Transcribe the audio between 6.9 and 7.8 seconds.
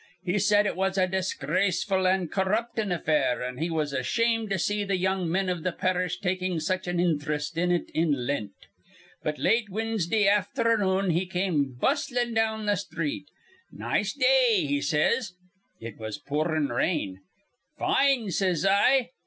inthrest in